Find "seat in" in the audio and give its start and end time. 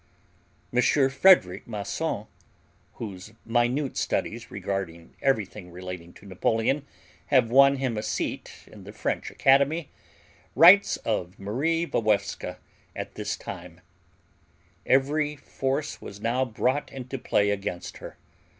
8.01-8.83